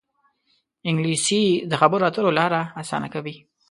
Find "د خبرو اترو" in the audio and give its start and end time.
1.69-2.31